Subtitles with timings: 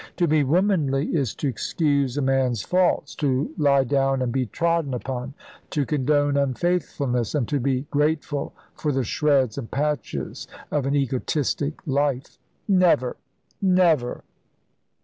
[0.17, 4.95] To be womanly is to excuse a man's faults, to lie down and be trodden
[4.95, 5.35] upon,
[5.69, 11.85] to condone unfaithfulness, and to be grateful for the shreds and patches of an egotistic
[11.85, 12.39] life.
[12.67, 13.15] Never!
[13.61, 14.23] never!"